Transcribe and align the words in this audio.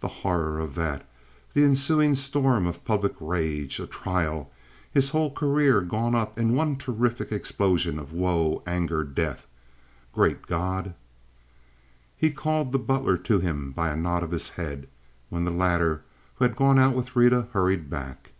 The 0.00 0.08
horror 0.20 0.60
of 0.60 0.74
that! 0.74 1.08
The 1.54 1.64
ensuing 1.64 2.14
storm 2.16 2.66
of 2.66 2.84
public 2.84 3.14
rage! 3.18 3.80
A 3.80 3.86
trial! 3.86 4.50
His 4.92 5.08
whole 5.08 5.30
career 5.32 5.80
gone 5.80 6.14
up 6.14 6.38
in 6.38 6.52
one 6.54 6.76
terrific 6.76 7.32
explosion 7.32 7.98
of 7.98 8.12
woe, 8.12 8.62
anger, 8.66 9.04
death! 9.04 9.46
Great 10.12 10.46
God! 10.46 10.92
He 12.14 12.30
called 12.30 12.72
the 12.72 12.78
butler 12.78 13.16
to 13.16 13.38
him 13.38 13.70
by 13.72 13.88
a 13.88 13.96
nod 13.96 14.22
of 14.22 14.32
his 14.32 14.50
head, 14.50 14.86
when 15.30 15.46
the 15.46 15.50
latter, 15.50 16.02
who 16.34 16.44
had 16.44 16.56
gone 16.56 16.78
out 16.78 16.94
with 16.94 17.16
Rita, 17.16 17.48
hurried 17.54 17.88
back. 17.88 18.32